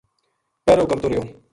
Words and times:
پہرو 0.65 0.85
کرتو 0.91 1.07
رہیو 1.09 1.23